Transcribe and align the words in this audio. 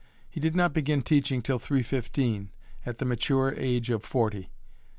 He 0.27 0.39
did 0.39 0.55
not 0.55 0.73
begin 0.73 1.03
teaching 1.03 1.43
till 1.43 1.59
315, 1.59 2.49
at 2.87 2.97
the 2.97 3.05
mature 3.05 3.53
age 3.55 3.91
of 3.91 4.01
forty. 4.03 4.49